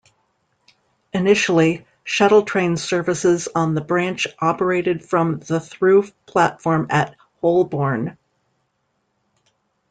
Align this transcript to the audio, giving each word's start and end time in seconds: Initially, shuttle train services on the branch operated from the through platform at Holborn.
Initially, 1.13 1.85
shuttle 2.03 2.41
train 2.41 2.75
services 2.75 3.47
on 3.53 3.75
the 3.75 3.81
branch 3.81 4.25
operated 4.39 5.05
from 5.05 5.37
the 5.41 5.59
through 5.59 6.05
platform 6.25 6.87
at 6.89 7.15
Holborn. 7.39 8.17